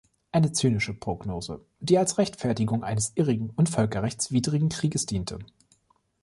[0.31, 5.37] Eine zynische Prognose, die als Rechtfertigung eines irrigen und völkerrechtswidrigen Krieges diente.